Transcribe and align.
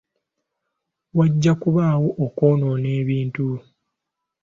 Wajja 1.17 1.51
kubaawo 1.61 2.09
okwonoona 2.25 2.89
ebintu. 3.01 3.47